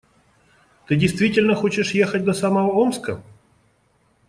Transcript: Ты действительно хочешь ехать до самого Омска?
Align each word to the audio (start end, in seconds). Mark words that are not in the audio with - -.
Ты 0.87 0.95
действительно 0.95 1.53
хочешь 1.53 1.91
ехать 1.91 2.23
до 2.23 2.33
самого 2.33 2.71
Омска? 2.71 3.21